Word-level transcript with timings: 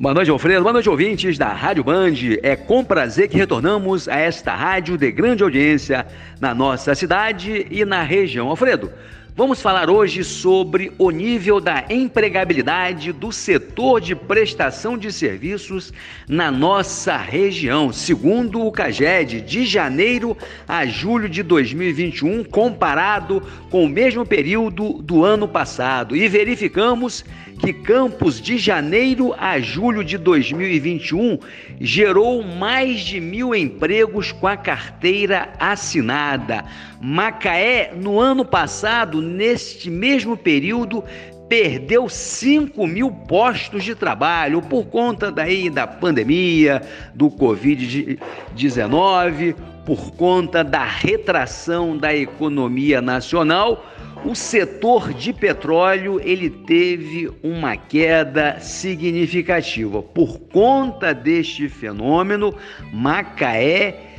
Boa 0.00 0.12
noite, 0.12 0.28
Alfredo. 0.28 0.62
Boa 0.62 0.72
noite, 0.72 0.90
ouvintes 0.90 1.38
da 1.38 1.52
Rádio 1.52 1.84
Band. 1.84 2.14
É 2.42 2.56
com 2.56 2.84
prazer 2.84 3.28
que 3.28 3.36
retornamos 3.36 4.08
a 4.08 4.16
esta 4.16 4.52
rádio 4.52 4.98
de 4.98 5.12
grande 5.12 5.44
audiência 5.44 6.04
na 6.40 6.52
nossa 6.52 6.96
cidade 6.96 7.68
e 7.70 7.84
na 7.84 8.02
região. 8.02 8.48
Alfredo, 8.48 8.92
Vamos 9.36 9.60
falar 9.60 9.90
hoje 9.90 10.22
sobre 10.22 10.92
o 10.96 11.10
nível 11.10 11.60
da 11.60 11.86
empregabilidade 11.90 13.10
do 13.10 13.32
setor 13.32 14.00
de 14.00 14.14
prestação 14.14 14.96
de 14.96 15.10
serviços 15.12 15.92
na 16.28 16.52
nossa 16.52 17.16
região. 17.16 17.92
Segundo 17.92 18.64
o 18.64 18.70
CAGED, 18.70 19.40
de 19.40 19.66
janeiro 19.66 20.36
a 20.68 20.86
julho 20.86 21.28
de 21.28 21.42
2021, 21.42 22.44
comparado 22.44 23.42
com 23.70 23.84
o 23.84 23.88
mesmo 23.88 24.24
período 24.24 25.02
do 25.02 25.24
ano 25.24 25.48
passado. 25.48 26.14
E 26.14 26.28
verificamos 26.28 27.24
que 27.58 27.72
Campos, 27.72 28.40
de 28.40 28.58
janeiro 28.58 29.34
a 29.38 29.58
julho 29.58 30.04
de 30.04 30.18
2021, 30.18 31.38
gerou 31.80 32.42
mais 32.42 33.00
de 33.00 33.20
mil 33.20 33.54
empregos 33.54 34.32
com 34.32 34.46
a 34.46 34.56
carteira 34.56 35.52
assinada. 35.58 36.64
Macaé, 37.00 37.92
no 37.94 38.18
ano 38.18 38.44
passado, 38.44 39.20
neste 39.24 39.90
mesmo 39.90 40.36
período, 40.36 41.02
perdeu 41.48 42.06
5 42.08 42.86
mil 42.86 43.10
postos 43.10 43.82
de 43.82 43.92
trabalho 43.94 44.60
por 44.62 44.84
conta 44.86 45.32
daí 45.32 45.70
da 45.70 45.86
pandemia, 45.86 46.82
do 47.14 47.30
Covid-19, 47.30 49.54
por 49.84 50.12
conta 50.12 50.62
da 50.62 50.84
retração 50.84 51.96
da 51.96 52.14
economia 52.14 53.02
nacional 53.02 53.84
o 54.24 54.34
setor 54.34 55.12
de 55.12 55.34
petróleo 55.34 56.18
ele 56.24 56.48
teve 56.48 57.30
uma 57.42 57.76
queda 57.76 58.58
significativa. 58.58 60.02
Por 60.02 60.40
conta 60.40 61.12
deste 61.12 61.68
fenômeno, 61.68 62.56
Macaé 62.90 64.13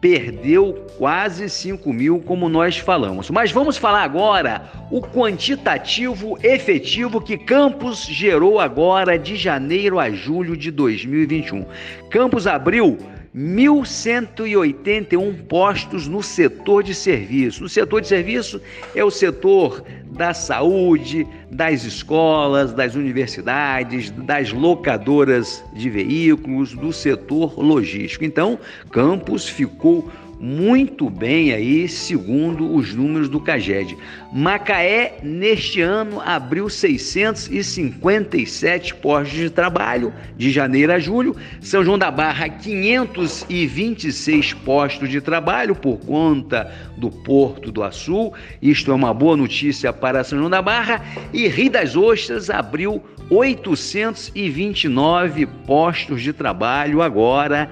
perdeu 0.00 0.86
quase 0.96 1.48
5 1.48 1.92
mil, 1.92 2.20
como 2.20 2.48
nós 2.48 2.76
falamos. 2.78 3.30
Mas 3.30 3.50
vamos 3.50 3.76
falar 3.76 4.02
agora 4.02 4.62
o 4.90 5.00
quantitativo 5.00 6.38
efetivo 6.42 7.20
que 7.20 7.36
Campos 7.36 8.04
gerou 8.04 8.60
agora 8.60 9.18
de 9.18 9.36
janeiro 9.36 9.98
a 9.98 10.10
julho 10.10 10.56
de 10.56 10.70
2021. 10.70 11.66
Campos 12.10 12.46
abriu 12.46 12.98
1.181 13.38 15.46
postos 15.46 16.08
no 16.08 16.24
setor 16.24 16.82
de 16.82 16.92
serviço. 16.92 17.64
O 17.64 17.68
setor 17.68 18.00
de 18.00 18.08
serviço 18.08 18.60
é 18.96 19.04
o 19.04 19.12
setor 19.12 19.84
da 20.10 20.34
saúde, 20.34 21.24
das 21.48 21.84
escolas, 21.84 22.72
das 22.72 22.96
universidades, 22.96 24.10
das 24.10 24.52
locadoras 24.52 25.62
de 25.72 25.88
veículos, 25.88 26.72
do 26.72 26.92
setor 26.92 27.56
logístico. 27.56 28.24
Então, 28.24 28.58
Campos 28.90 29.48
ficou 29.48 30.10
muito 30.40 31.10
bem 31.10 31.52
aí, 31.52 31.88
segundo 31.88 32.72
os 32.72 32.94
números 32.94 33.28
do 33.28 33.40
CAGED. 33.40 33.98
Macaé, 34.32 35.18
neste 35.22 35.80
ano, 35.80 36.20
abriu 36.20 36.68
657 36.68 38.94
postos 38.94 39.36
de 39.36 39.50
trabalho, 39.50 40.14
de 40.36 40.52
janeiro 40.52 40.92
a 40.92 41.00
julho. 41.00 41.34
São 41.60 41.84
João 41.84 41.98
da 41.98 42.08
Barra, 42.10 42.48
526 42.48 44.54
postos 44.54 45.08
de 45.08 45.20
trabalho 45.20 45.74
por 45.74 45.98
conta 45.98 46.72
do 46.96 47.10
Porto 47.10 47.72
do 47.72 47.82
Açul. 47.82 48.32
Isto 48.62 48.92
é 48.92 48.94
uma 48.94 49.12
boa 49.12 49.36
notícia 49.36 49.92
para 49.92 50.22
São 50.22 50.38
João 50.38 50.50
da 50.50 50.62
Barra. 50.62 51.04
E 51.32 51.48
Rio 51.48 51.70
das 51.70 51.96
Ostras 51.96 52.48
abriu 52.48 53.02
829 53.28 55.46
postos 55.66 56.22
de 56.22 56.32
trabalho 56.32 57.02
agora 57.02 57.68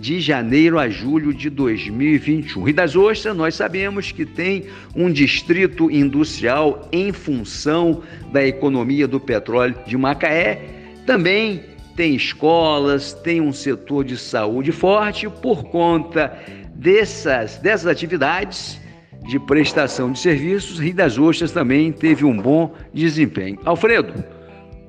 de 0.00 0.18
janeiro 0.18 0.78
a 0.78 0.88
julho 0.88 1.34
de 1.34 1.50
2021. 1.50 2.62
Rio 2.62 2.74
das 2.74 2.96
Ostras, 2.96 3.36
nós 3.36 3.54
sabemos 3.54 4.10
que 4.10 4.24
tem 4.24 4.64
um 4.96 5.12
distrito 5.12 5.90
industrial 5.90 6.88
em 6.90 7.12
função 7.12 8.02
da 8.32 8.44
economia 8.44 9.06
do 9.06 9.20
petróleo 9.20 9.76
de 9.86 9.98
Macaé, 9.98 10.58
também 11.06 11.62
tem 11.94 12.14
escolas, 12.14 13.12
tem 13.12 13.42
um 13.42 13.52
setor 13.52 14.02
de 14.02 14.16
saúde 14.16 14.72
forte 14.72 15.28
por 15.28 15.64
conta 15.64 16.34
dessas, 16.74 17.58
dessas 17.58 17.86
atividades 17.86 18.80
de 19.28 19.38
prestação 19.38 20.12
de 20.12 20.18
serviços. 20.18 20.78
Rio 20.78 20.94
das 20.94 21.18
Ostras 21.18 21.52
também 21.52 21.92
teve 21.92 22.24
um 22.24 22.36
bom 22.36 22.74
desempenho. 22.94 23.58
Alfredo, 23.66 24.24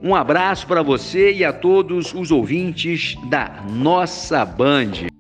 um 0.02 0.16
abraço 0.16 0.66
para 0.66 0.82
você 0.82 1.32
e 1.32 1.46
a 1.46 1.54
todos 1.54 2.14
os 2.14 2.32
ouvintes 2.32 3.16
da 3.30 3.64
nossa 3.70 4.44
Band. 4.44 5.11